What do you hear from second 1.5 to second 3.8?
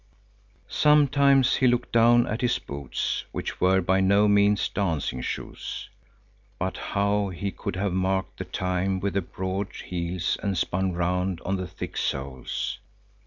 he looked down at his boots, which